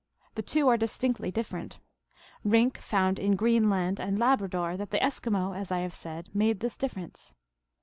[0.33, 1.77] The two are distinctly different.
[2.43, 6.75] Rink found in Greenland and Labrador that the Eskimo, as I have said, made this
[6.75, 7.35] difference.